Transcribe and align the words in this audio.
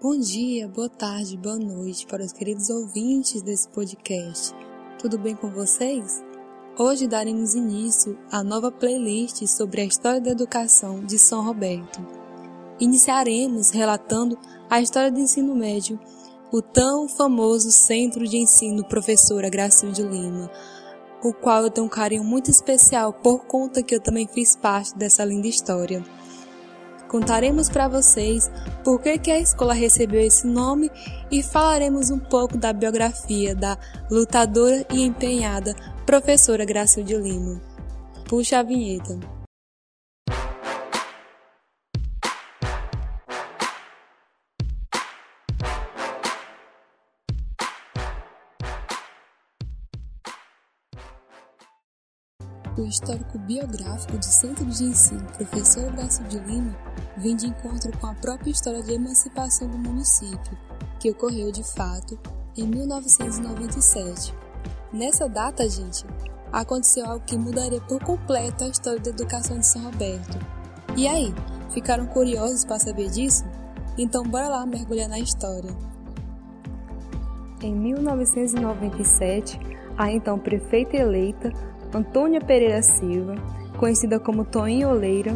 Bom 0.00 0.16
dia, 0.16 0.68
boa 0.68 0.88
tarde, 0.88 1.36
boa 1.36 1.58
noite 1.58 2.06
para 2.06 2.24
os 2.24 2.32
queridos 2.32 2.70
ouvintes 2.70 3.42
desse 3.42 3.68
podcast. 3.68 4.54
Tudo 4.98 5.18
bem 5.18 5.34
com 5.34 5.50
vocês? 5.50 6.24
Hoje 6.78 7.08
daremos 7.08 7.54
início 7.54 8.16
à 8.30 8.44
nova 8.44 8.70
playlist 8.70 9.44
sobre 9.46 9.80
a 9.80 9.84
história 9.84 10.20
da 10.20 10.30
educação 10.30 11.04
de 11.04 11.18
São 11.18 11.44
Roberto. 11.44 12.00
Iniciaremos 12.78 13.70
relatando 13.70 14.38
a 14.70 14.80
história 14.80 15.10
do 15.10 15.18
ensino 15.18 15.54
médio, 15.54 15.98
o 16.50 16.62
tão 16.62 17.08
famoso 17.08 17.70
Centro 17.70 18.26
de 18.26 18.38
Ensino 18.38 18.84
Professora 18.84 19.50
Gracilde 19.50 20.02
Lima, 20.02 20.50
o 21.22 21.32
qual 21.32 21.64
eu 21.64 21.70
tenho 21.70 21.86
um 21.86 21.90
carinho 21.90 22.24
muito 22.24 22.50
especial 22.50 23.12
por 23.12 23.44
conta 23.46 23.82
que 23.82 23.94
eu 23.94 24.00
também 24.00 24.26
fiz 24.26 24.56
parte 24.56 24.96
dessa 24.96 25.24
linda 25.24 25.46
história. 25.46 26.02
Contaremos 27.08 27.68
para 27.68 27.88
vocês 27.88 28.50
por 28.84 29.00
que, 29.00 29.18
que 29.18 29.30
a 29.30 29.40
escola 29.40 29.72
recebeu 29.72 30.20
esse 30.20 30.46
nome 30.46 30.90
e 31.30 31.42
falaremos 31.42 32.10
um 32.10 32.18
pouco 32.18 32.56
da 32.56 32.72
biografia 32.72 33.54
da 33.54 33.78
lutadora 34.10 34.86
e 34.92 35.02
empenhada 35.02 35.74
professora 36.04 36.64
Gracilde 36.64 37.16
Lima. 37.16 37.60
Puxa 38.28 38.58
a 38.58 38.62
vinheta. 38.62 39.37
O 52.78 52.84
histórico 52.84 53.36
biográfico 53.38 54.16
do 54.16 54.24
Centro 54.24 54.64
de 54.64 54.84
Ensino 54.84 55.24
Professor 55.32 55.92
Horácio 55.92 56.24
de 56.26 56.38
Lima 56.38 56.78
vem 57.16 57.34
de 57.34 57.48
encontro 57.48 57.90
com 57.98 58.06
a 58.06 58.14
própria 58.14 58.52
história 58.52 58.80
de 58.80 58.92
emancipação 58.92 59.68
do 59.68 59.76
município, 59.76 60.56
que 61.00 61.10
ocorreu 61.10 61.50
de 61.50 61.64
fato 61.64 62.16
em 62.56 62.64
1997. 62.68 64.32
Nessa 64.92 65.28
data, 65.28 65.68
gente, 65.68 66.06
aconteceu 66.52 67.04
algo 67.04 67.24
que 67.26 67.36
mudaria 67.36 67.80
por 67.80 68.00
completo 68.00 68.62
a 68.62 68.68
história 68.68 69.00
da 69.00 69.10
educação 69.10 69.58
de 69.58 69.66
São 69.66 69.82
Roberto. 69.82 70.38
E 70.96 71.08
aí, 71.08 71.34
ficaram 71.70 72.06
curiosos 72.06 72.64
para 72.64 72.78
saber 72.78 73.10
disso? 73.10 73.44
Então 73.98 74.22
bora 74.22 74.46
lá 74.48 74.64
mergulhar 74.64 75.08
na 75.08 75.18
história. 75.18 75.76
Em 77.60 77.74
1997, 77.74 79.58
a 79.96 80.12
então 80.12 80.38
prefeita 80.38 80.96
eleita 80.96 81.52
Antônia 81.94 82.40
Pereira 82.40 82.82
Silva, 82.82 83.34
conhecida 83.78 84.20
como 84.20 84.44
Toinho 84.44 84.90
Oleira, 84.90 85.34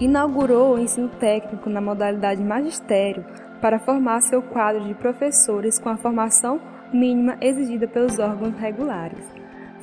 inaugurou 0.00 0.74
o 0.74 0.78
ensino 0.78 1.08
técnico 1.08 1.70
na 1.70 1.80
modalidade 1.80 2.42
magistério 2.42 3.24
para 3.60 3.78
formar 3.78 4.20
seu 4.20 4.42
quadro 4.42 4.84
de 4.84 4.94
professores 4.94 5.78
com 5.78 5.88
a 5.88 5.96
formação 5.96 6.60
mínima 6.92 7.36
exigida 7.40 7.88
pelos 7.88 8.18
órgãos 8.18 8.56
regulares, 8.58 9.24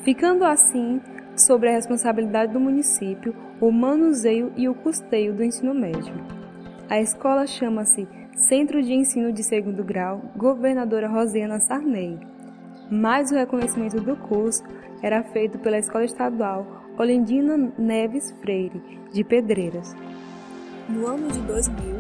ficando 0.04 0.46
assim 0.46 1.02
sobre 1.36 1.70
a 1.70 1.74
responsabilidade 1.74 2.54
do 2.54 2.60
município 2.60 3.34
o 3.60 3.72
manuseio 3.72 4.52
e 4.58 4.68
o 4.68 4.74
custeio 4.74 5.34
do 5.34 5.44
ensino 5.44 5.74
médio. 5.74 6.14
A 6.90 7.00
escola 7.00 7.46
chama-se 7.48 8.08
Centro 8.36 8.82
de 8.82 8.94
Ensino 8.94 9.32
de 9.32 9.44
Segundo 9.44 9.84
Grau 9.84 10.22
Governadora 10.36 11.08
Rosiana 11.08 11.60
Sarney, 11.60 12.20
mas 12.92 13.32
o 13.32 13.36
reconhecimento 13.36 14.02
do 14.02 14.18
curso 14.18 14.64
era 15.02 15.24
feito 15.24 15.58
pela 15.58 15.78
Escola 15.78 16.04
Estadual 16.04 16.68
Olindina 17.00 17.72
Neves 17.78 18.32
Freire, 18.42 18.82
de 19.12 19.24
Pedreiras. 19.24 19.96
No 20.90 21.08
ano 21.08 21.30
de 21.30 21.40
2000, 21.40 21.96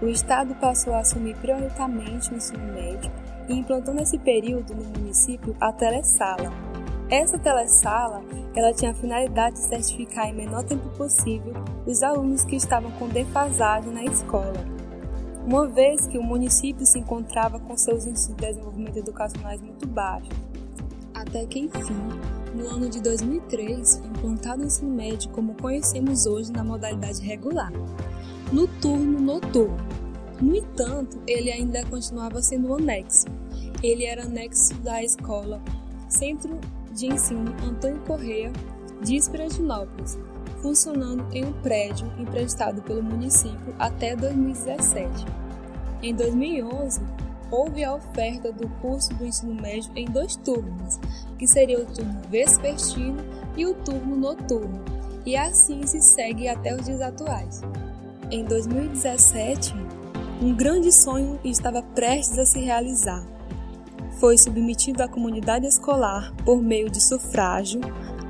o 0.00 0.06
Estado 0.06 0.54
passou 0.54 0.94
a 0.94 1.00
assumir 1.00 1.36
prioritariamente 1.36 2.32
o 2.32 2.36
ensino 2.36 2.72
médio 2.72 3.12
e 3.48 3.54
implantou 3.54 3.92
nesse 3.92 4.18
período 4.18 4.74
no 4.74 4.84
município 4.98 5.54
a 5.60 5.70
telesala. 5.72 6.50
Essa 7.10 7.38
telesala 7.38 8.22
ela 8.56 8.72
tinha 8.72 8.90
a 8.90 8.94
finalidade 8.94 9.56
de 9.56 9.62
certificar 9.66 10.28
em 10.28 10.34
menor 10.34 10.64
tempo 10.64 10.88
possível 10.96 11.52
os 11.86 12.02
alunos 12.02 12.44
que 12.44 12.56
estavam 12.56 12.90
com 12.92 13.08
defasagem 13.08 13.92
na 13.92 14.04
escola, 14.04 14.71
uma 15.44 15.66
vez 15.66 16.06
que 16.06 16.16
o 16.16 16.22
município 16.22 16.86
se 16.86 16.98
encontrava 16.98 17.58
com 17.58 17.76
seus 17.76 18.06
índices 18.06 18.28
de 18.28 18.34
desenvolvimento 18.34 18.96
educacionais 18.96 19.60
muito 19.60 19.86
baixos. 19.86 20.30
Até 21.12 21.44
que, 21.46 21.58
enfim, 21.58 21.96
no 22.54 22.68
ano 22.68 22.88
de 22.88 23.00
2003, 23.00 23.98
foi 23.98 24.08
implantado 24.08 24.62
o 24.62 24.66
ensino 24.66 24.90
médio 24.90 25.30
como 25.30 25.54
conhecemos 25.54 26.26
hoje 26.26 26.52
na 26.52 26.62
modalidade 26.64 27.20
regular, 27.22 27.72
no 28.52 28.66
turno 28.66 29.20
noturno. 29.20 29.76
No 30.40 30.56
entanto, 30.56 31.20
ele 31.26 31.50
ainda 31.50 31.84
continuava 31.86 32.42
sendo 32.42 32.74
anexo. 32.74 33.26
Ele 33.82 34.04
era 34.04 34.24
anexo 34.24 34.74
da 34.76 35.02
escola 35.02 35.60
Centro 36.08 36.58
de 36.92 37.06
Ensino 37.06 37.54
Antônio 37.64 38.00
Correia 38.06 38.52
de 39.02 39.16
Esperantinópolis, 39.16 40.18
funcionando 40.62 41.26
em 41.32 41.44
um 41.44 41.52
prédio 41.52 42.10
emprestado 42.16 42.80
pelo 42.82 43.02
município 43.02 43.74
até 43.78 44.14
2017. 44.14 45.26
Em 46.02 46.14
2011, 46.14 47.02
houve 47.50 47.84
a 47.84 47.94
oferta 47.94 48.50
do 48.50 48.68
curso 48.80 49.12
do 49.14 49.26
ensino 49.26 49.54
médio 49.54 49.90
em 49.94 50.06
dois 50.06 50.36
turnos, 50.36 50.98
que 51.38 51.46
seria 51.46 51.80
o 51.80 51.86
turno 51.86 52.20
vespertino 52.30 53.22
e 53.56 53.66
o 53.66 53.74
turno 53.74 54.16
noturno, 54.16 54.82
e 55.26 55.36
assim 55.36 55.86
se 55.86 56.00
segue 56.00 56.48
até 56.48 56.74
os 56.74 56.86
dias 56.86 57.00
atuais. 57.00 57.60
Em 58.30 58.44
2017, 58.44 59.74
um 60.40 60.54
grande 60.54 60.90
sonho 60.90 61.38
estava 61.44 61.82
prestes 61.82 62.38
a 62.38 62.46
se 62.46 62.58
realizar. 62.60 63.24
Foi 64.18 64.38
submetido 64.38 65.02
à 65.02 65.08
comunidade 65.08 65.66
escolar, 65.66 66.32
por 66.44 66.62
meio 66.62 66.88
de 66.88 67.00
sufrágio, 67.00 67.80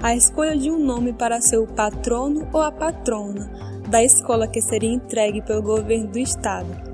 a 0.03 0.15
escolha 0.15 0.57
de 0.57 0.71
um 0.71 0.79
nome 0.79 1.13
para 1.13 1.41
ser 1.41 1.59
o 1.59 1.67
patrono 1.67 2.49
ou 2.53 2.61
a 2.61 2.73
patrona 2.73 3.51
da 3.89 4.03
escola 4.03 4.49
que 4.49 4.61
seria 4.61 4.93
entregue 4.93 5.41
pelo 5.43 5.63
governo 5.63 6.09
do 6.09 6.19
estado 6.19 6.93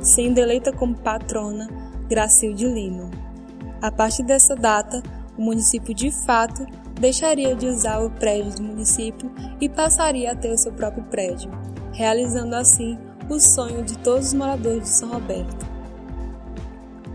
sendo 0.00 0.38
eleita 0.38 0.72
como 0.72 0.94
patrona 0.94 1.68
Gracilde 2.08 2.66
Lima. 2.66 3.10
A 3.80 3.90
partir 3.90 4.22
dessa 4.22 4.54
data, 4.54 5.02
o 5.36 5.42
município 5.42 5.94
de 5.94 6.10
fato 6.10 6.66
deixaria 6.98 7.54
de 7.54 7.66
usar 7.66 8.00
o 8.00 8.10
prédio 8.10 8.56
do 8.56 8.62
município 8.62 9.30
e 9.60 9.68
passaria 9.68 10.32
a 10.32 10.34
ter 10.34 10.52
o 10.52 10.58
seu 10.58 10.72
próprio 10.72 11.04
prédio, 11.04 11.50
realizando 11.92 12.54
assim 12.56 12.98
o 13.28 13.38
sonho 13.38 13.84
de 13.84 13.96
todos 13.98 14.28
os 14.28 14.34
moradores 14.34 14.82
de 14.82 14.88
São 14.88 15.10
Roberto. 15.10 15.66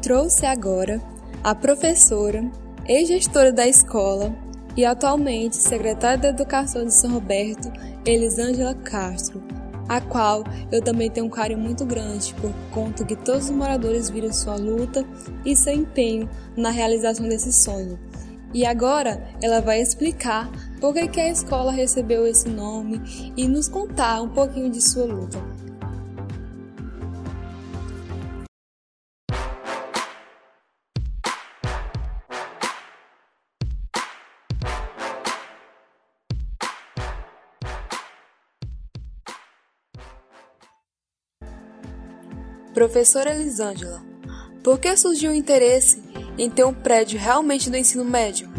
Trouxe 0.01 0.45
agora 0.45 1.01
a 1.43 1.55
professora, 1.55 2.49
ex-gestora 2.85 3.51
da 3.51 3.67
escola 3.67 4.33
e 4.75 4.85
atualmente 4.85 5.55
secretária 5.55 6.17
da 6.17 6.29
Educação 6.29 6.85
de 6.85 6.93
São 6.93 7.11
Roberto, 7.11 7.71
Elisângela 8.05 8.73
Castro, 8.75 9.41
a 9.87 9.99
qual 10.01 10.43
eu 10.71 10.81
também 10.81 11.09
tenho 11.09 11.27
um 11.27 11.29
carinho 11.29 11.59
muito 11.59 11.85
grande 11.85 12.33
por 12.35 12.51
conta 12.71 13.05
que 13.05 13.15
todos 13.15 13.45
os 13.45 13.55
moradores 13.55 14.09
viram 14.09 14.31
sua 14.31 14.55
luta 14.55 15.05
e 15.45 15.55
seu 15.55 15.73
empenho 15.73 16.29
na 16.55 16.69
realização 16.69 17.27
desse 17.27 17.51
sonho. 17.51 17.99
E 18.53 18.65
agora 18.65 19.23
ela 19.41 19.61
vai 19.61 19.81
explicar 19.81 20.49
por 20.79 20.93
que 20.93 21.19
a 21.19 21.31
escola 21.31 21.71
recebeu 21.71 22.25
esse 22.27 22.47
nome 22.47 23.01
e 23.35 23.47
nos 23.47 23.67
contar 23.67 24.21
um 24.21 24.29
pouquinho 24.29 24.69
de 24.69 24.79
sua 24.79 25.05
luta. 25.05 25.39
Professora 42.73 43.29
Elisângela, 43.29 44.01
por 44.63 44.79
que 44.79 44.97
surgiu 44.97 45.31
o 45.31 45.35
interesse 45.35 46.03
em 46.39 46.49
ter 46.49 46.63
um 46.63 46.73
prédio 46.73 47.19
realmente 47.19 47.69
do 47.69 47.77
ensino 47.77 48.03
médio? 48.03 48.49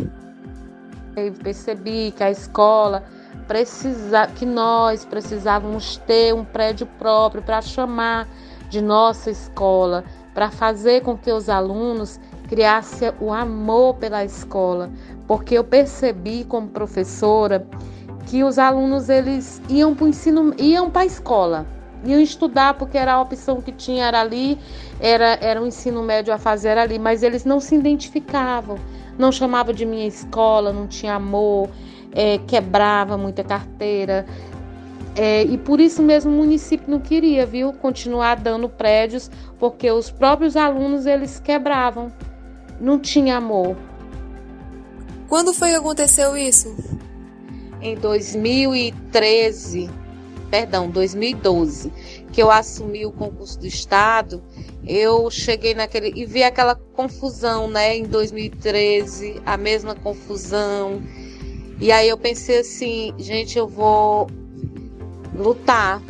Eu 1.17 1.33
percebi 1.33 2.13
que 2.17 2.23
a 2.23 2.31
escola 2.31 3.03
precisa, 3.49 4.29
que 4.29 4.47
nós 4.47 5.05
precisávamos 5.05 5.97
ter 6.07 6.33
um 6.33 6.45
prédio 6.45 6.87
próprio 6.97 7.43
para 7.43 7.61
chamar 7.61 8.29
de 8.71 8.81
nossa 8.81 9.33
escola, 9.33 10.05
para 10.33 10.49
fazer 10.49 11.03
com 11.03 11.19
que 11.19 11.33
os 11.33 11.49
alunos 11.49 12.21
criassem 12.49 13.13
o 13.21 13.33
amor 13.33 13.97
pela 13.97 14.25
escola, 14.25 14.93
porque 15.27 15.59
eu 15.59 15.65
percebi 15.65 16.45
como 16.45 16.69
professora 16.69 17.67
que 18.27 18.45
os 18.45 18.61
alunos 18.61 19.09
eles 19.09 19.61
iam 19.69 19.93
para 19.93 20.07
ensino, 20.07 20.55
iam 20.57 20.89
para 20.89 21.03
a 21.03 21.07
escola, 21.07 21.67
iam 22.05 22.21
estudar 22.21 22.75
porque 22.75 22.99
era 22.99 23.15
a 23.15 23.21
opção 23.21 23.61
que 23.61 23.73
tinha 23.73 24.07
era 24.07 24.21
ali, 24.21 24.59
era, 25.01 25.39
era 25.41 25.61
um 25.61 25.67
ensino 25.67 26.03
médio 26.03 26.33
a 26.33 26.39
fazer 26.39 26.79
ali, 26.79 26.99
mas 26.99 27.23
eles 27.23 27.45
não 27.45 27.61
se 27.61 27.75
identificavam, 27.75 28.79
não 29.19 29.33
chamava 29.33 29.73
de 29.73 29.85
minha 29.85 30.07
escola, 30.07 30.73
não 30.73 30.87
tinha 30.87 31.15
amor, 31.15 31.69
é, 32.13 32.39
quebrava 32.39 33.17
muita 33.17 33.43
carteira. 33.43 34.27
É, 35.17 35.43
e 35.43 35.57
por 35.57 35.81
isso 35.81 36.03
mesmo 36.03 36.33
o 36.33 36.35
município 36.35 36.91
não 36.91 36.99
queria, 36.99 37.47
viu, 37.47 37.73
continuar 37.73 38.37
dando 38.37 38.69
prédios, 38.69 39.31
porque 39.59 39.91
os 39.91 40.11
próprios 40.11 40.57
alunos 40.57 41.07
eles 41.07 41.39
quebravam, 41.39 42.13
não 42.81 42.99
tinha 42.99 43.37
amor. 43.37 43.77
Quando 45.29 45.55
foi 45.55 45.71
que 45.71 45.77
aconteceu 45.77 46.37
isso? 46.37 46.75
Em 47.81 47.97
2013 47.97 50.04
perdão, 50.55 50.89
2012, 50.89 51.93
que 52.33 52.41
eu 52.41 52.49
assumi 52.49 53.05
o 53.05 53.11
concurso 53.11 53.59
do 53.59 53.67
Estado, 53.67 54.41
eu 54.87 55.29
cheguei 55.29 55.75
naquele 55.75 56.13
e 56.15 56.25
vi 56.25 56.45
aquela 56.45 56.77
confusão, 56.77 57.67
né, 57.67 57.97
em 57.97 58.05
2013, 58.05 59.43
a 59.45 59.57
mesma 59.57 59.97
confusão. 59.97 61.03
E 61.81 61.91
aí 61.91 62.09
eu 62.09 62.17
pensei 62.17 62.61
assim, 62.61 63.13
gente, 63.19 63.59
eu 63.59 63.67
vou 63.67 64.29
lutar, 65.35 66.01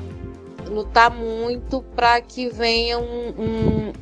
lutar 0.68 1.10
muito 1.10 1.82
para 1.96 2.20
que 2.20 2.50
venha 2.50 2.98
um, 2.98 3.28
um, 3.38 3.92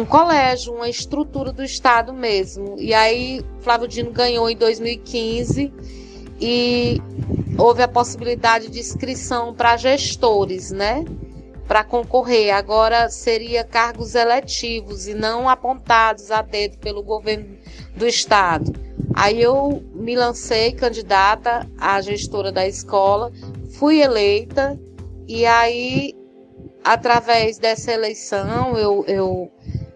um, 0.00 0.04
colégio, 0.04 0.74
uma 0.74 0.90
estrutura 0.90 1.50
do 1.50 1.64
Estado 1.64 2.12
mesmo. 2.12 2.76
E 2.78 2.92
aí 2.92 3.40
Flávio 3.62 3.88
Dino 3.88 4.10
ganhou 4.10 4.50
em 4.50 4.56
2015 4.56 5.72
e 6.38 7.00
houve 7.58 7.82
a 7.82 7.88
possibilidade 7.88 8.70
de 8.70 8.78
inscrição 8.78 9.52
para 9.52 9.76
gestores, 9.76 10.70
né? 10.70 11.04
Para 11.66 11.82
concorrer. 11.82 12.54
Agora 12.54 13.10
seria 13.10 13.64
cargos 13.64 14.14
eletivos 14.14 15.08
e 15.08 15.12
não 15.12 15.48
apontados 15.48 16.30
a 16.30 16.40
dedo 16.40 16.78
pelo 16.78 17.02
governo 17.02 17.58
do 17.96 18.06
estado. 18.06 18.72
Aí 19.12 19.42
eu 19.42 19.82
me 19.92 20.14
lancei 20.14 20.72
candidata 20.72 21.68
à 21.76 22.00
gestora 22.00 22.52
da 22.52 22.66
escola, 22.66 23.32
fui 23.72 24.00
eleita 24.00 24.78
e 25.26 25.44
aí 25.44 26.14
através 26.84 27.58
dessa 27.58 27.92
eleição 27.92 28.78
eu, 28.78 29.04
eu 29.08 29.50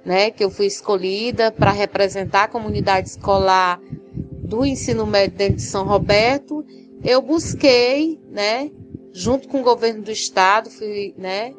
né, 0.05 0.31
que 0.33 0.43
eu 0.43 0.51
fui 0.51 0.67
escolhida 0.67 1.53
para 1.53 1.71
representar 1.71 2.45
a 2.45 2.49
comunidade 2.49 3.11
escolar 3.11 3.81
do 4.13 4.67
ensino 4.67 5.07
médio 5.07 5.39
dentro 5.39 5.57
de 5.57 5.63
São 5.63 5.87
Roberto 5.87 6.65
eu 7.05 7.21
busquei, 7.21 8.21
né, 8.31 8.71
junto 9.13 9.49
com 9.49 9.61
o 9.61 9.65
governo 9.65 10.03
do 10.03 10.11
estado, 10.11 10.71
fui, 10.71 11.15
né, 11.17 11.55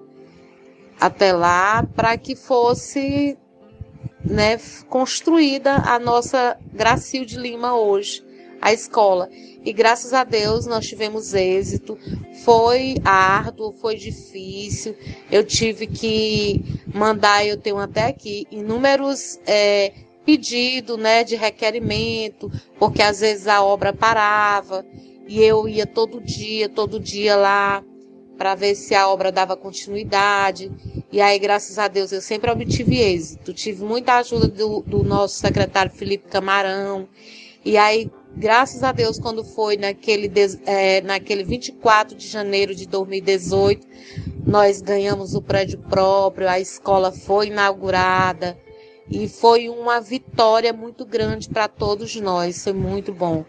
até 1.00 1.34
lá 1.34 1.84
para 1.96 2.18
que 2.18 2.36
fosse, 2.36 3.38
né, 4.24 4.58
construída 4.90 5.76
a 5.76 6.00
nossa 6.00 6.58
Gracilde 6.72 7.38
Lima 7.38 7.76
hoje, 7.76 8.24
a 8.62 8.72
escola. 8.72 9.30
E 9.66 9.72
graças 9.74 10.14
a 10.14 10.24
Deus 10.24 10.66
nós 10.66 10.86
tivemos 10.88 11.34
êxito. 11.34 11.98
Foi 12.44 12.96
árduo, 13.04 13.74
foi 13.74 13.96
difícil. 13.96 14.96
Eu 15.32 15.44
tive 15.44 15.88
que 15.88 16.82
mandar, 16.94 17.46
eu 17.46 17.58
tenho 17.58 17.78
até 17.78 18.08
aqui 18.08 18.46
inúmeros 18.52 19.40
é, 19.46 19.94
pedidos, 20.26 20.98
né, 20.98 21.24
de 21.24 21.36
requerimento, 21.36 22.50
porque 22.80 23.02
às 23.02 23.20
vezes 23.20 23.48
a 23.48 23.62
obra 23.62 23.94
parava. 23.94 24.86
E 25.28 25.42
eu 25.42 25.68
ia 25.68 25.86
todo 25.86 26.22
dia, 26.22 26.68
todo 26.68 27.00
dia 27.00 27.36
lá 27.36 27.84
para 28.38 28.56
ver 28.56 28.76
se 28.76 28.96
a 28.96 29.08
obra 29.08 29.32
dava 29.32 29.56
continuidade. 29.56 30.72
E 31.12 31.22
aí, 31.22 31.38
graças 31.40 31.78
a 31.78 31.88
Deus, 31.88 32.12
eu 32.12 32.22
sempre 32.22 32.52
obtive 32.52 32.98
êxito. 32.98 33.54
Tive 33.54 33.84
muita 33.84 34.16
ajuda 34.16 34.48
do, 34.48 34.82
do 34.82 35.04
nosso 35.04 35.36
secretário 35.36 35.92
Felipe 35.92 36.28
Camarão. 36.28 37.08
E 37.64 37.78
aí, 37.78 38.12
graças 38.36 38.84
a 38.84 38.92
Deus, 38.92 39.20
quando 39.20 39.44
foi 39.44 39.78
naquele, 39.78 40.32
é, 40.66 41.02
naquele 41.02 41.44
24 41.44 42.18
de 42.18 42.28
janeiro 42.28 42.76
de 42.76 42.88
2018, 42.88 43.88
nós 44.46 44.82
ganhamos 44.82 45.36
o 45.36 45.42
prédio 45.42 45.80
próprio, 45.80 46.50
a 46.50 46.60
escola 46.60 47.12
foi 47.12 47.48
inaugurada. 47.48 48.58
E 49.10 49.28
foi 49.28 49.70
uma 49.70 50.00
vitória 50.00 50.74
muito 50.74 51.06
grande 51.06 51.50
para 51.50 51.68
todos 51.68 52.16
nós. 52.16 52.64
Foi 52.64 52.74
muito 52.74 53.14
bom. 53.14 53.46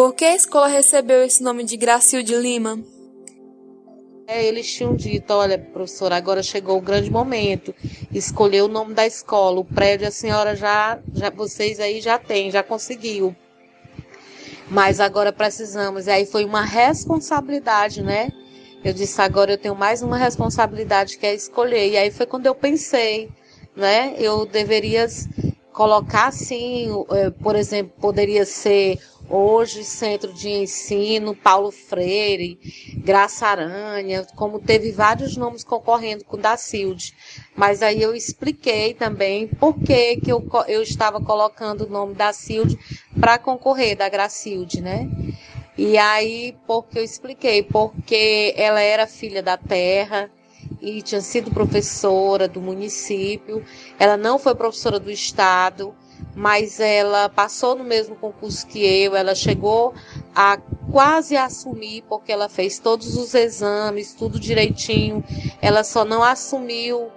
Por 0.00 0.14
que 0.14 0.24
a 0.24 0.34
escola 0.34 0.66
recebeu 0.66 1.22
esse 1.22 1.42
nome 1.42 1.62
de 1.62 1.76
Gracilde 1.76 2.34
Lima? 2.34 2.82
É, 4.26 4.42
eles 4.46 4.72
tinham 4.72 4.96
dito, 4.96 5.30
olha, 5.34 5.58
professora, 5.58 6.16
agora 6.16 6.42
chegou 6.42 6.78
o 6.78 6.80
grande 6.80 7.10
momento. 7.10 7.74
Escolher 8.10 8.62
o 8.62 8.68
nome 8.68 8.94
da 8.94 9.06
escola. 9.06 9.60
O 9.60 9.64
prédio 9.64 10.08
a 10.08 10.10
senhora 10.10 10.56
já, 10.56 10.98
já 11.12 11.28
vocês 11.28 11.78
aí 11.78 12.00
já 12.00 12.18
tem, 12.18 12.50
já 12.50 12.62
conseguiu. 12.62 13.36
Mas 14.70 15.00
agora 15.00 15.34
precisamos. 15.34 16.06
E 16.06 16.10
aí 16.10 16.24
foi 16.24 16.46
uma 16.46 16.62
responsabilidade, 16.62 18.02
né? 18.02 18.30
Eu 18.82 18.94
disse, 18.94 19.20
agora 19.20 19.52
eu 19.52 19.58
tenho 19.58 19.76
mais 19.76 20.00
uma 20.00 20.16
responsabilidade 20.16 21.18
que 21.18 21.26
é 21.26 21.34
escolher. 21.34 21.90
E 21.90 21.98
aí 21.98 22.10
foi 22.10 22.24
quando 22.24 22.46
eu 22.46 22.54
pensei, 22.54 23.28
né? 23.76 24.14
Eu 24.16 24.46
deveria 24.46 25.06
colocar 25.74 26.28
assim, 26.28 26.88
por 27.42 27.54
exemplo, 27.54 27.92
poderia 28.00 28.46
ser 28.46 28.98
Hoje, 29.32 29.84
Centro 29.84 30.32
de 30.32 30.48
Ensino, 30.48 31.36
Paulo 31.36 31.70
Freire, 31.70 32.58
Graça 32.96 33.46
Aranha, 33.46 34.26
como 34.34 34.58
teve 34.58 34.90
vários 34.90 35.36
nomes 35.36 35.62
concorrendo 35.62 36.24
com 36.24 36.36
o 36.36 36.40
da 36.40 36.56
Cilde. 36.56 37.14
Mas 37.54 37.80
aí 37.80 38.02
eu 38.02 38.12
expliquei 38.12 38.92
também 38.92 39.46
por 39.46 39.78
que, 39.78 40.16
que 40.16 40.32
eu, 40.32 40.44
eu 40.66 40.82
estava 40.82 41.20
colocando 41.20 41.82
o 41.82 41.88
nome 41.88 42.14
da 42.14 42.32
Cilde 42.32 42.76
para 43.20 43.38
concorrer, 43.38 43.96
da 43.96 44.08
Gracilde, 44.08 44.80
né? 44.80 45.08
E 45.78 45.96
aí, 45.96 46.56
porque 46.66 46.98
eu 46.98 47.04
expliquei, 47.04 47.62
porque 47.62 48.52
ela 48.56 48.80
era 48.80 49.06
filha 49.06 49.40
da 49.40 49.56
terra, 49.56 50.28
e 50.80 51.02
tinha 51.02 51.20
sido 51.20 51.50
professora 51.50 52.48
do 52.48 52.60
município. 52.60 53.64
Ela 53.98 54.16
não 54.16 54.38
foi 54.38 54.54
professora 54.54 54.98
do 54.98 55.10
estado, 55.10 55.94
mas 56.34 56.78
ela 56.78 57.28
passou 57.28 57.74
no 57.74 57.84
mesmo 57.84 58.14
concurso 58.14 58.66
que 58.66 58.84
eu, 58.84 59.16
ela 59.16 59.34
chegou 59.34 59.94
a 60.34 60.58
quase 60.90 61.36
assumir, 61.36 62.04
porque 62.08 62.32
ela 62.32 62.48
fez 62.48 62.78
todos 62.78 63.16
os 63.16 63.34
exames, 63.34 64.14
tudo 64.14 64.38
direitinho. 64.38 65.24
Ela 65.60 65.82
só 65.82 66.04
não 66.04 66.22
assumiu 66.22 67.08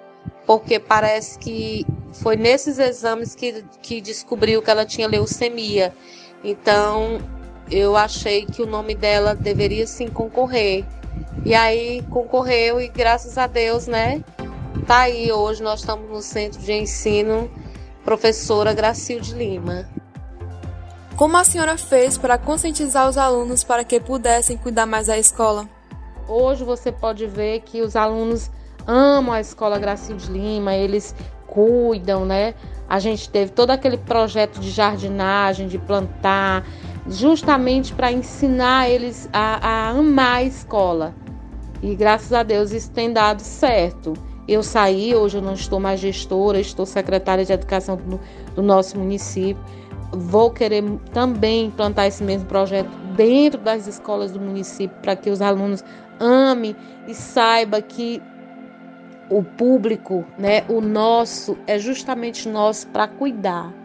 porque 0.46 0.80
parece 0.80 1.38
que 1.40 1.86
foi 2.14 2.36
nesses 2.36 2.80
exames 2.80 3.34
que, 3.36 3.64
que 3.82 4.02
descobriu 4.02 4.62
que 4.62 4.70
ela 4.70 4.86
tinha 4.86 5.08
leucemia. 5.08 5.94
Então, 6.44 7.20
eu 7.72 7.96
achei 7.96 8.46
que 8.46 8.62
o 8.62 8.66
nome 8.66 8.96
dela 8.96 9.36
deveria 9.36 9.88
sim 9.88 10.08
concorrer. 10.08 10.86
E 11.46 11.54
aí 11.54 12.02
concorreu 12.10 12.82
e 12.82 12.88
graças 12.88 13.38
a 13.38 13.48
Deus, 13.48 13.88
né? 13.88 14.24
Tá 14.88 15.02
aí 15.02 15.32
hoje 15.32 15.64
nós 15.64 15.80
estamos 15.80 16.10
no 16.10 16.22
centro 16.22 16.60
de 16.60 16.74
ensino 16.74 17.50
professora 18.04 18.74
Gracilde 18.74 19.34
Lima. 19.34 19.88
Como 21.16 21.38
a 21.38 21.44
senhora 21.44 21.78
fez 21.78 22.18
para 22.18 22.38
conscientizar 22.38 23.08
os 23.08 23.18
alunos 23.18 23.64
para 23.64 23.84
que 23.84 24.00
pudessem 24.00 24.58
cuidar 24.58 24.86
mais 24.86 25.08
da 25.08 25.18
escola? 25.18 25.68
Hoje 26.28 26.64
você 26.64 26.92
pode 26.92 27.26
ver 27.28 27.62
que 27.62 27.82
os 27.82 27.96
alunos 27.96 28.52
amam 28.86 29.34
a 29.34 29.40
escola 29.40 29.80
Gracilde 29.80 30.30
Lima, 30.32 30.74
eles 30.74 31.16
cuidam, 31.48 32.26
né? 32.26 32.56
A 32.90 33.00
gente 33.00 33.30
teve 33.30 33.52
todo 33.52 33.72
aquele 33.72 33.98
projeto 33.98 34.60
de 34.60 34.70
jardinagem, 34.70 35.68
de 35.68 35.78
plantar, 35.78 36.66
justamente 37.08 37.94
para 37.94 38.12
ensinar 38.12 38.90
eles 38.90 39.30
a, 39.32 39.68
a 39.68 39.90
amar 39.92 40.38
a 40.38 40.44
escola. 40.44 41.16
E 41.82 41.96
graças 41.96 42.34
a 42.34 42.44
Deus 42.44 42.72
isso 42.72 42.92
tem 42.92 43.14
dado 43.14 43.42
certo. 43.42 44.14
Eu 44.48 44.62
saí, 44.62 45.16
hoje 45.16 45.38
eu 45.38 45.42
não 45.42 45.54
estou 45.54 45.80
mais 45.80 46.00
gestora, 46.00 46.60
estou 46.60 46.86
secretária 46.86 47.46
de 47.46 47.54
educação 47.54 47.96
do, 47.96 48.20
do 48.56 48.62
nosso 48.62 48.98
município. 48.98 49.64
Vou 50.12 50.52
querer 50.52 50.84
também 51.14 51.66
implantar 51.68 52.06
esse 52.06 52.24
mesmo 52.24 52.48
projeto 52.48 52.90
dentro 53.16 53.60
das 53.60 53.88
escolas 53.88 54.32
do 54.32 54.40
município 54.40 54.96
para 55.02 55.16
que 55.16 55.30
os 55.30 55.42
alunos 55.42 55.84
amem 56.20 56.76
e 57.08 57.16
saibam 57.16 57.82
que 57.82 58.22
o 59.30 59.42
público, 59.44 60.26
né, 60.38 60.64
o 60.70 60.82
nosso, 60.82 61.58
é 61.66 61.80
justamente 61.80 62.48
nosso 62.48 62.88
para 62.88 63.08
cuidar. 63.08 63.83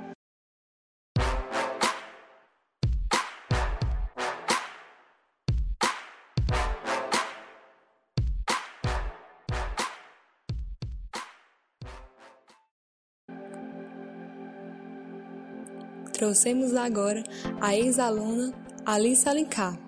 Trouxemos 16.19 16.75
agora 16.75 17.23
a 17.61 17.77
ex-aluna 17.77 18.53
Alice 18.85 19.29
Alencar. 19.29 19.79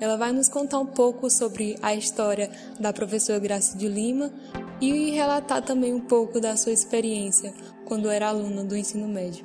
Ela 0.00 0.16
vai 0.16 0.32
nos 0.32 0.48
contar 0.48 0.78
um 0.78 0.86
pouco 0.86 1.28
sobre 1.28 1.76
a 1.82 1.94
história 1.94 2.50
da 2.80 2.94
professora 2.94 3.38
Graça 3.38 3.76
de 3.76 3.86
Lima 3.86 4.32
e 4.80 5.10
relatar 5.10 5.60
também 5.60 5.92
um 5.92 6.00
pouco 6.00 6.40
da 6.40 6.56
sua 6.56 6.72
experiência 6.72 7.52
quando 7.84 8.08
era 8.08 8.28
aluna 8.28 8.64
do 8.64 8.74
ensino 8.74 9.06
médio. 9.06 9.44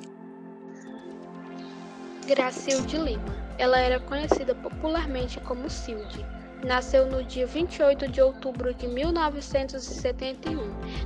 Gracilde 2.26 2.96
Lima. 2.96 3.36
Ela 3.58 3.78
era 3.78 4.00
conhecida 4.00 4.54
popularmente 4.54 5.38
como 5.40 5.68
Silde. 5.68 6.24
Nasceu 6.64 7.06
no 7.06 7.22
dia 7.22 7.46
28 7.46 8.08
de 8.08 8.20
outubro 8.20 8.72
de 8.74 8.86
1971, 8.86 10.56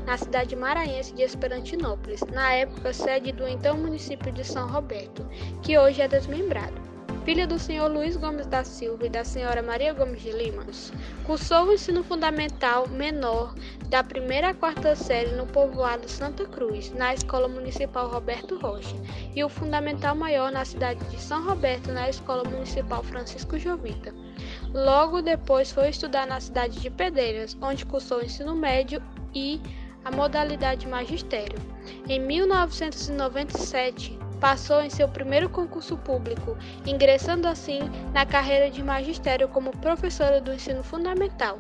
na 0.04 0.16
cidade 0.16 0.54
maranhense 0.57 1.12
de 1.14 1.23
Esperantinópolis, 1.23 2.21
na 2.33 2.52
época 2.52 2.92
sede 2.92 3.33
do 3.33 3.47
então 3.47 3.76
município 3.76 4.33
de 4.33 4.45
São 4.45 4.69
Roberto, 4.69 5.28
que 5.62 5.78
hoje 5.78 6.02
é 6.02 6.09
desmembrado 6.09 6.90
filha 7.25 7.47
do 7.47 7.59
senhor 7.59 7.90
Luiz 7.90 8.16
Gomes 8.16 8.47
da 8.47 8.64
Silva 8.64 9.07
e 9.07 9.11
da 9.11 9.25
senhora 9.25 9.62
Maria 9.62 9.92
Gomes 9.92 10.23
de 10.23 10.33
Lima, 10.33 10.64
cursou 11.25 11.66
o 11.66 11.73
ensino 11.73 12.02
fundamental 12.02 12.88
menor 12.88 13.54
da 13.88 14.02
primeira 14.02 14.50
à 14.50 14.54
quarta 14.54 14.97
série 14.97 15.33
no 15.33 15.47
povoado 15.47 16.09
Santa 16.09 16.47
Cruz, 16.47 16.90
na 16.92 17.12
Escola 17.14 17.47
Municipal 17.47 18.09
Roberto 18.09 18.59
Rocha, 18.59 18.97
e 19.35 19.45
o 19.45 19.49
fundamental 19.49 20.14
maior 20.14 20.50
na 20.50 20.64
cidade 20.64 21.04
de 21.04 21.21
São 21.21 21.45
Roberto, 21.45 21.92
na 21.92 22.09
Escola 22.09 22.42
Municipal 22.42 23.02
Francisco 23.02 23.59
Jovita. 23.59 24.14
Logo 24.73 25.21
depois 25.21 25.73
foi 25.73 25.89
estudar 25.89 26.27
na 26.29 26.39
cidade 26.41 26.79
de 26.81 26.89
Pedreiras, 26.89 27.57
onde 27.61 27.85
cursou 27.85 28.19
o 28.19 28.25
ensino 28.25 28.55
médio 28.55 29.03
e 29.35 29.61
a 30.05 30.12
modalidade 30.12 30.87
magistério. 30.87 31.59
Em 32.09 32.21
1997, 32.21 34.17
passou 34.41 34.81
em 34.81 34.89
seu 34.89 35.09
primeiro 35.09 35.49
concurso 35.50 35.97
público, 35.99 36.57
ingressando 36.87 37.49
assim 37.49 37.81
na 38.12 38.25
carreira 38.25 38.71
de 38.71 38.83
magistério 38.83 39.49
como 39.49 39.77
professora 39.79 40.41
do 40.41 40.53
ensino 40.53 40.85
fundamental, 40.85 41.59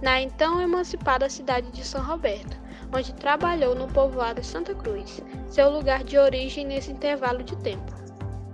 na 0.00 0.20
então 0.20 0.60
emancipada 0.60 1.28
cidade 1.28 1.70
de 1.72 1.84
São 1.84 2.02
Roberto, 2.02 2.56
onde 2.94 3.12
trabalhou 3.14 3.74
no 3.74 3.88
povoado 3.88 4.42
Santa 4.42 4.74
Cruz, 4.74 5.20
seu 5.48 5.68
lugar 5.68 6.04
de 6.04 6.16
origem 6.16 6.64
nesse 6.64 6.92
intervalo 6.92 7.42
de 7.42 7.56
tempo. 7.56 7.92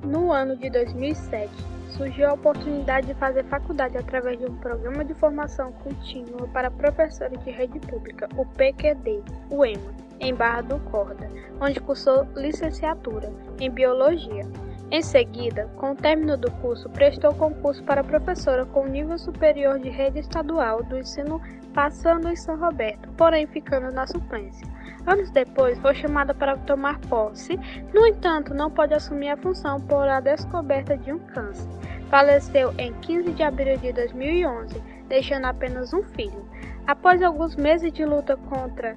No 0.02 0.32
ano 0.32 0.56
de 0.56 0.70
2007, 0.70 1.52
surgiu 1.98 2.30
a 2.30 2.34
oportunidade 2.34 3.08
de 3.08 3.14
fazer 3.14 3.44
faculdade 3.46 3.98
através 3.98 4.38
de 4.38 4.46
um 4.46 4.54
programa 4.54 5.04
de 5.04 5.12
formação 5.14 5.72
contínua 5.72 6.46
para 6.52 6.70
professores 6.70 7.42
de 7.44 7.50
rede 7.50 7.80
pública, 7.80 8.28
o 8.36 8.46
PQD, 8.46 9.20
o 9.50 9.64
EMA 9.64 10.08
em 10.20 10.32
Barra 10.32 10.62
do 10.62 10.78
Corda, 10.90 11.28
onde 11.60 11.80
cursou 11.80 12.26
licenciatura 12.36 13.32
em 13.60 13.70
Biologia. 13.70 14.46
Em 14.90 15.02
seguida, 15.02 15.68
com 15.76 15.90
o 15.90 15.94
término 15.94 16.36
do 16.36 16.50
curso, 16.52 16.88
prestou 16.88 17.34
concurso 17.34 17.82
para 17.84 18.02
professora 18.02 18.64
com 18.64 18.86
nível 18.86 19.18
superior 19.18 19.78
de 19.78 19.90
rede 19.90 20.20
estadual 20.20 20.82
do 20.84 20.98
ensino, 20.98 21.40
passando 21.74 22.28
em 22.28 22.36
São 22.36 22.58
Roberto, 22.58 23.08
porém 23.16 23.46
ficando 23.46 23.92
na 23.92 24.06
suplência. 24.06 24.66
Anos 25.06 25.30
depois, 25.30 25.78
foi 25.78 25.94
chamada 25.94 26.34
para 26.34 26.56
tomar 26.56 26.98
posse, 27.00 27.58
no 27.94 28.06
entanto, 28.06 28.54
não 28.54 28.70
pode 28.70 28.94
assumir 28.94 29.30
a 29.30 29.36
função 29.36 29.78
por 29.80 30.08
a 30.08 30.20
descoberta 30.20 30.96
de 30.96 31.12
um 31.12 31.18
câncer. 31.18 31.77
Faleceu 32.10 32.72
em 32.78 32.92
15 33.00 33.32
de 33.32 33.42
abril 33.42 33.76
de 33.78 33.92
2011, 33.92 34.80
deixando 35.08 35.44
apenas 35.44 35.92
um 35.92 36.02
filho. 36.02 36.48
Após 36.86 37.22
alguns 37.22 37.54
meses 37.54 37.92
de 37.92 38.04
luta 38.04 38.36
contra 38.48 38.96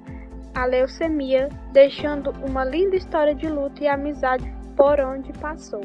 a 0.54 0.64
leucemia, 0.64 1.48
deixando 1.72 2.30
uma 2.44 2.64
linda 2.64 2.96
história 2.96 3.34
de 3.34 3.48
luta 3.48 3.84
e 3.84 3.88
amizade 3.88 4.50
por 4.76 4.98
onde 5.00 5.32
passou. 5.34 5.82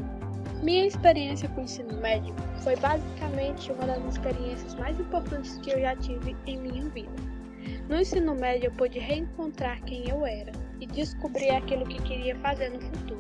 Minha 0.64 0.88
experiência 0.88 1.48
com 1.50 1.62
o 1.62 1.64
ensino 1.64 2.00
médio 2.02 2.34
foi 2.64 2.76
basicamente 2.78 3.72
uma 3.72 3.86
das 3.86 4.04
experiências 4.06 4.76
mais 4.76 5.00
importantes 5.00 5.58
que 5.58 5.72
eu 5.72 5.80
já 5.80 5.96
tive 5.96 6.36
em 6.46 6.58
minha 6.58 6.90
vida. 6.90 7.12
No 7.90 8.00
ensino 8.00 8.36
médio, 8.36 8.68
eu 8.68 8.72
pude 8.72 9.00
reencontrar 9.00 9.82
quem 9.84 10.10
eu 10.10 10.26
era 10.26 10.52
e 10.80 10.86
descobrir 10.86 11.50
aquilo 11.52 11.86
que 11.86 12.02
queria 12.02 12.36
fazer 12.38 12.70
no 12.70 12.82
futuro. 12.82 13.17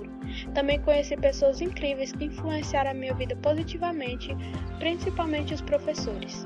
Também 0.57 0.81
conheci 0.81 1.15
pessoas 1.15 1.61
incríveis 1.61 2.11
que 2.11 2.25
influenciaram 2.25 2.89
a 2.89 2.93
minha 2.95 3.13
vida 3.13 3.35
positivamente, 3.35 4.35
principalmente 4.79 5.53
os 5.53 5.61
professores. 5.61 6.43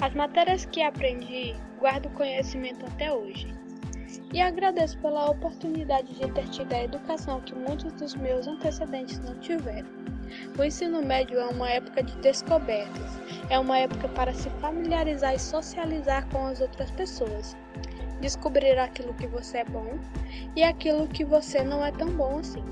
As 0.00 0.12
matérias 0.14 0.64
que 0.64 0.82
aprendi, 0.82 1.54
guardo 1.78 2.10
conhecimento 2.14 2.84
até 2.84 3.12
hoje 3.12 3.54
e 4.32 4.40
agradeço 4.40 4.98
pela 4.98 5.30
oportunidade 5.30 6.12
de 6.12 6.28
ter 6.32 6.48
tido 6.48 6.72
a 6.72 6.82
educação 6.82 7.40
que 7.42 7.54
muitos 7.54 7.92
dos 7.92 8.16
meus 8.16 8.48
antecedentes 8.48 9.20
não 9.20 9.38
tiveram. 9.38 9.88
O 10.58 10.64
ensino 10.64 11.00
médio 11.00 11.38
é 11.38 11.46
uma 11.46 11.70
época 11.70 12.02
de 12.02 12.16
descobertas, 12.16 13.20
é 13.48 13.56
uma 13.56 13.78
época 13.78 14.08
para 14.08 14.34
se 14.34 14.50
familiarizar 14.58 15.36
e 15.36 15.38
socializar 15.38 16.28
com 16.30 16.48
as 16.48 16.60
outras 16.60 16.90
pessoas, 16.90 17.56
descobrir 18.20 18.76
aquilo 18.76 19.14
que 19.14 19.28
você 19.28 19.58
é 19.58 19.64
bom 19.66 20.00
e 20.56 20.64
aquilo 20.64 21.06
que 21.06 21.24
você 21.24 21.62
não 21.62 21.84
é 21.84 21.92
tão 21.92 22.08
bom 22.08 22.40
assim. 22.40 22.64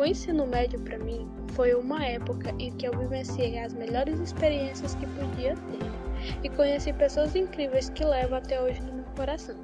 O 0.00 0.04
ensino 0.04 0.46
médio 0.46 0.80
para 0.80 0.96
mim 0.98 1.28
foi 1.54 1.74
uma 1.74 2.04
época 2.04 2.54
em 2.60 2.70
que 2.76 2.86
eu 2.86 2.96
vivenciei 2.96 3.58
as 3.58 3.74
melhores 3.74 4.20
experiências 4.20 4.94
que 4.94 5.06
podia 5.06 5.54
ter 5.56 6.44
e 6.44 6.48
conheci 6.50 6.92
pessoas 6.92 7.34
incríveis 7.34 7.90
que 7.90 8.04
levo 8.04 8.36
até 8.36 8.62
hoje 8.62 8.80
no 8.80 8.92
meu 8.92 9.04
coração. 9.16 9.56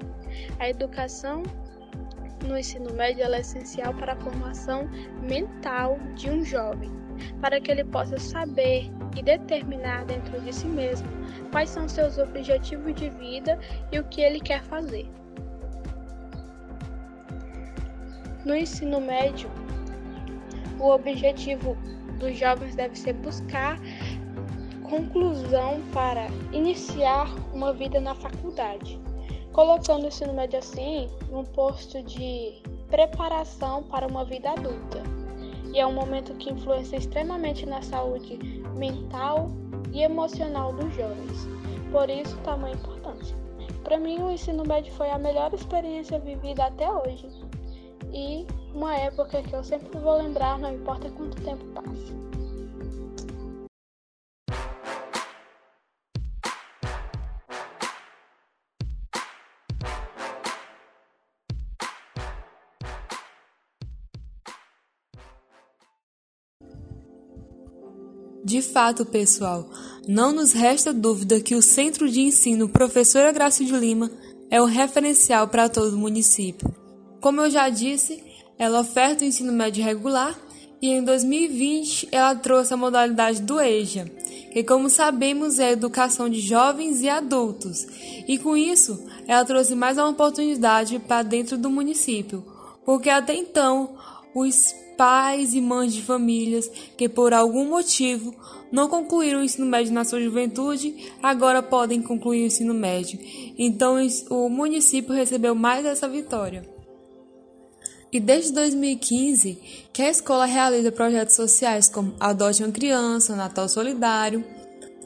A 0.59 0.69
educação 0.69 1.45
no 2.49 2.59
ensino 2.59 2.93
médio 2.95 3.25
é 3.25 3.41
essencial 3.41 3.95
para 3.95 4.15
a 4.15 4.17
formação 4.17 4.91
mental 5.23 5.99
de 6.17 6.29
um 6.29 6.45
jovem, 6.45 6.91
para 7.41 7.61
que 7.61 7.71
ele 7.71 7.85
possa 7.85 8.19
saber 8.19 8.91
e 9.17 9.23
determinar 9.23 10.05
dentro 10.05 10.41
de 10.41 10.53
si 10.53 10.67
mesmo 10.67 11.09
quais 11.53 11.71
são 11.71 11.89
seus 11.89 12.19
objetivos 12.19 12.93
de 12.97 13.09
vida 13.11 13.57
e 13.93 14.01
o 14.01 14.05
que 14.05 14.21
ele 14.21 14.41
quer 14.41 14.65
fazer. 14.65 15.09
No 18.45 18.55
ensino 18.55 19.01
médio, 19.01 19.49
o 20.79 20.91
objetivo 20.91 21.77
dos 22.19 22.37
jovens 22.37 22.75
deve 22.75 22.97
ser 22.99 23.15
buscar 23.15 23.79
conclusão 24.83 25.81
para 25.93 26.27
iniciar 26.53 27.29
uma 27.53 27.73
vida 27.73 28.01
na 28.01 28.15
faculdade 28.15 29.01
colocando 29.55 30.03
o 30.03 30.09
ensino 30.09 30.35
médio 30.35 30.59
assim 30.59 31.09
num 31.31 31.45
posto 31.45 32.03
de 32.03 32.61
preparação 32.91 33.85
para 33.85 34.07
uma 34.07 34.25
vida 34.25 34.51
adulta. 34.51 35.03
E 35.73 35.79
é 35.79 35.87
um 35.87 35.93
momento 35.93 36.35
que 36.35 36.51
influencia 36.51 36.99
extremamente 36.99 37.65
na 37.65 37.81
saúde 37.81 38.37
mental 38.77 39.51
e 39.93 40.03
emocional 40.03 40.73
dos 40.73 40.93
jovens. 40.95 41.49
Por 41.91 42.11
isso, 42.11 42.37
tamanha 42.39 42.75
importância. 42.75 43.37
Para 43.85 43.97
mim, 43.97 44.21
o 44.21 44.31
ensino 44.31 44.65
médio 44.67 44.93
foi 44.93 45.09
a 45.11 45.19
melhor 45.19 45.55
experiência 45.55 46.19
vivida 46.19 46.67
até 46.67 46.91
hoje. 46.91 47.29
E 48.13 48.47
uma 48.75 48.97
época 48.97 49.41
que 49.43 49.55
eu 49.55 49.63
sempre 49.63 49.99
vou 49.99 50.19
lembrar, 50.19 50.59
não 50.59 50.75
importa 50.75 51.09
quanto 51.11 51.41
tempo 51.43 51.65
passe. 51.67 52.13
De 68.45 68.61
fato, 68.61 69.07
pessoal, 69.07 69.71
não 70.07 70.33
nos 70.33 70.53
resta 70.53 70.93
dúvida 70.93 71.41
que 71.41 71.55
o 71.55 71.63
Centro 71.63 72.11
de 72.11 72.21
Ensino 72.21 72.69
Professora 72.69 73.33
Graça 73.33 73.65
de 73.65 73.73
Lima 73.73 74.11
é 74.51 74.61
um 74.61 74.67
referencial 74.67 75.49
para 75.49 75.69
todo 75.69 75.95
o 75.95 75.99
município. 75.99 76.73
Como 77.21 77.41
eu 77.41 77.51
já 77.51 77.71
disse, 77.71 78.34
ela 78.59 78.81
oferta 78.81 79.25
o 79.25 79.27
ensino 79.27 79.53
médio 79.53 79.85
regular 79.85 80.39
e 80.81 80.91
em 80.91 81.03
2020 81.03 82.09
ela 82.13 82.35
trouxe 82.35 82.75
a 82.75 82.77
modalidade 82.77 83.41
do 83.43 83.61
EJA, 83.61 84.05
que, 84.53 84.63
como 84.63 84.91
sabemos, 84.91 85.59
é 85.59 85.69
a 85.69 85.73
educação 85.73 86.29
de 86.29 86.41
jovens 86.41 87.01
e 87.01 87.09
adultos, 87.09 87.87
e 88.29 88.39
com 88.39 88.57
isso 88.57 89.05
ela 89.27 89.45
trouxe 89.45 89.75
mais 89.75 89.97
uma 89.97 90.11
oportunidade 90.11 90.99
para 90.99 91.23
dentro 91.23 91.57
do 91.57 91.71
município, 91.71 92.45
porque 92.85 93.09
até 93.09 93.35
então 93.35 93.97
os 94.35 94.75
pais 94.97 95.55
e 95.55 95.61
mães 95.61 95.95
de 95.95 96.03
famílias 96.03 96.71
que, 96.97 97.09
por 97.09 97.33
algum 97.33 97.65
motivo, 97.65 98.35
não 98.71 98.89
concluíram 98.89 99.41
o 99.41 99.45
ensino 99.45 99.67
médio 99.67 99.93
na 99.93 100.05
sua 100.05 100.21
juventude, 100.21 101.13
agora 101.23 101.63
podem 101.63 102.03
concluir 102.03 102.43
o 102.43 102.47
ensino 102.47 102.75
médio. 102.75 103.19
Então, 103.59 103.97
o 104.31 104.49
município 104.49 105.15
recebeu 105.15 105.55
mais 105.55 105.87
essa 105.87 106.09
vitória. 106.09 106.74
E 108.15 108.21
desde 108.21 108.53
2015, 108.53 109.59
que 109.93 110.01
a 110.01 110.09
escola 110.09 110.45
realiza 110.45 110.93
projetos 110.93 111.35
sociais 111.35 111.89
como 111.89 112.15
Adote 112.21 112.63
uma 112.63 112.71
Criança, 112.71 113.35
Natal 113.35 113.69
Solidário. 113.69 114.45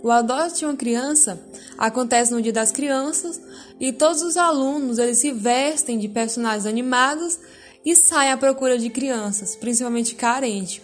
O 0.03 0.11
Adote 0.11 0.67
uma 0.67 0.77
Criança 0.77 1.41
acontece 1.79 2.35
no 2.35 2.43
Dia 2.43 2.53
das 2.53 2.71
Crianças 2.71 3.41
e 3.81 3.95
todos 3.95 4.21
os 4.21 4.37
alunos 4.37 4.99
eles 4.99 5.17
se 5.17 5.33
vestem 5.33 5.99
de 5.99 6.07
personagens 6.07 6.67
animados 6.67 7.39
e 7.83 7.97
sai 7.97 8.31
à 8.31 8.37
procura 8.37 8.79
de 8.79 8.91
crianças, 8.91 9.57
principalmente 9.57 10.15
carentes. 10.15 10.83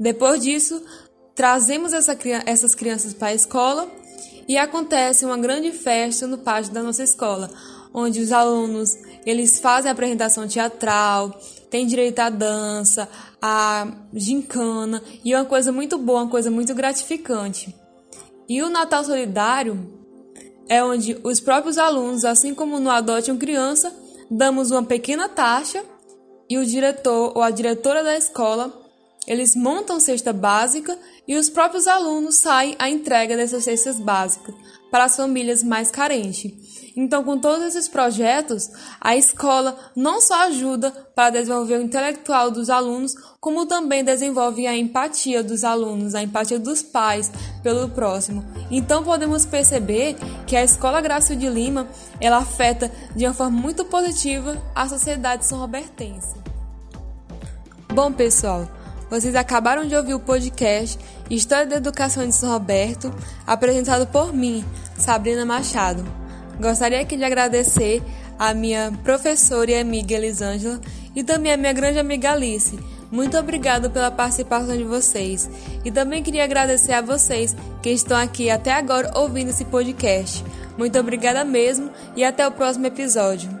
Depois 0.00 0.40
disso, 0.40 0.82
trazemos 1.34 1.92
essa, 1.92 2.16
essas 2.46 2.74
crianças 2.74 3.12
para 3.12 3.28
a 3.28 3.34
escola 3.34 3.92
e 4.48 4.56
acontece 4.56 5.26
uma 5.26 5.36
grande 5.36 5.70
festa 5.72 6.26
no 6.26 6.38
pátio 6.38 6.72
da 6.72 6.82
nossa 6.82 7.02
escola, 7.02 7.50
onde 7.92 8.22
os 8.22 8.32
alunos 8.32 8.96
eles 9.26 9.60
fazem 9.60 9.90
apresentação 9.90 10.48
teatral, 10.48 11.38
têm 11.70 11.86
direito 11.86 12.18
à 12.20 12.30
dança, 12.30 13.08
à 13.40 13.86
gincana 14.12 15.02
e 15.24 15.32
é 15.32 15.38
uma 15.38 15.44
coisa 15.44 15.70
muito 15.72 15.98
boa, 15.98 16.22
uma 16.22 16.30
coisa 16.30 16.50
muito 16.50 16.74
gratificante. 16.74 17.74
E 18.48 18.62
o 18.62 18.70
Natal 18.70 19.04
Solidário 19.04 19.92
é 20.68 20.82
onde 20.82 21.18
os 21.22 21.40
próprios 21.40 21.78
alunos, 21.78 22.24
assim 22.24 22.54
como 22.54 22.78
no 22.78 22.90
Adote 22.90 23.30
uma 23.30 23.38
Criança, 23.38 23.94
damos 24.30 24.70
uma 24.70 24.82
pequena 24.82 25.28
taxa 25.28 25.84
e 26.48 26.58
o 26.58 26.64
diretor 26.64 27.32
ou 27.36 27.42
a 27.42 27.50
diretora 27.50 28.02
da 28.02 28.16
escola 28.16 28.72
eles 29.28 29.54
montam 29.54 30.00
cesta 30.00 30.32
básica 30.32 30.98
e 31.26 31.36
os 31.36 31.50
próprios 31.50 31.86
alunos 31.86 32.36
saem 32.36 32.74
à 32.78 32.88
entrega 32.88 33.36
dessas 33.36 33.62
cestas 33.62 34.00
básicas 34.00 34.54
para 34.90 35.04
as 35.04 35.16
famílias 35.16 35.62
mais 35.62 35.90
carentes. 35.90 36.52
Então, 36.96 37.22
com 37.22 37.38
todos 37.38 37.64
esses 37.64 37.88
projetos, 37.88 38.68
a 39.00 39.16
escola 39.16 39.78
não 39.94 40.20
só 40.20 40.46
ajuda 40.46 40.90
para 41.14 41.30
desenvolver 41.30 41.78
o 41.78 41.82
intelectual 41.82 42.50
dos 42.50 42.68
alunos, 42.68 43.14
como 43.40 43.66
também 43.66 44.02
desenvolve 44.02 44.66
a 44.66 44.76
empatia 44.76 45.42
dos 45.42 45.62
alunos, 45.62 46.16
a 46.16 46.22
empatia 46.22 46.58
dos 46.58 46.82
pais 46.82 47.30
pelo 47.62 47.88
próximo. 47.90 48.44
Então, 48.68 49.04
podemos 49.04 49.46
perceber 49.46 50.16
que 50.44 50.56
a 50.56 50.64
Escola 50.64 51.00
Grácio 51.00 51.36
de 51.36 51.48
Lima, 51.48 51.86
ela 52.20 52.38
afeta 52.38 52.90
de 53.14 53.24
uma 53.24 53.34
forma 53.34 53.60
muito 53.60 53.84
positiva 53.84 54.60
a 54.74 54.88
sociedade 54.88 55.46
são 55.46 55.58
robertense. 55.58 56.34
Bom, 57.94 58.12
pessoal, 58.12 58.68
vocês 59.10 59.34
acabaram 59.34 59.86
de 59.86 59.94
ouvir 59.94 60.14
o 60.14 60.20
podcast 60.20 60.98
História 61.30 61.66
da 61.66 61.76
Educação 61.76 62.26
de 62.26 62.34
São 62.34 62.50
Roberto, 62.50 63.12
apresentado 63.46 64.06
por 64.06 64.32
mim, 64.32 64.64
Sabrina 64.96 65.44
Machado. 65.44 66.04
Gostaria 66.60 67.00
aqui 67.00 67.16
de 67.16 67.24
agradecer 67.24 68.02
a 68.38 68.52
minha 68.52 68.92
professora 69.02 69.70
e 69.70 69.80
amiga 69.80 70.14
Elisângela 70.14 70.80
e 71.14 71.24
também 71.24 71.52
a 71.52 71.56
minha 71.56 71.72
grande 71.72 71.98
amiga 71.98 72.32
Alice. 72.32 72.78
Muito 73.10 73.38
obrigada 73.38 73.88
pela 73.88 74.10
participação 74.10 74.76
de 74.76 74.84
vocês. 74.84 75.48
E 75.84 75.90
também 75.90 76.22
queria 76.22 76.44
agradecer 76.44 76.92
a 76.92 77.00
vocês 77.00 77.56
que 77.82 77.90
estão 77.90 78.16
aqui 78.16 78.50
até 78.50 78.72
agora 78.72 79.10
ouvindo 79.16 79.50
esse 79.50 79.64
podcast. 79.64 80.44
Muito 80.76 80.98
obrigada 80.98 81.44
mesmo 81.44 81.90
e 82.14 82.22
até 82.22 82.46
o 82.46 82.52
próximo 82.52 82.86
episódio. 82.86 83.57